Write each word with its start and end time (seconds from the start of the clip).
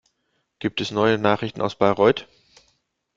Gibt 0.57 0.81
es 0.81 0.89
neue 0.89 1.19
Nachrichten 1.19 1.61
aus 1.61 1.75
Bayreuth? 1.75 2.27